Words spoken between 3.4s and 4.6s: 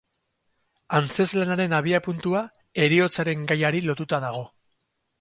gaiari lotuta dago.